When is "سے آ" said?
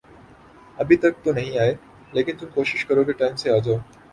3.35-3.57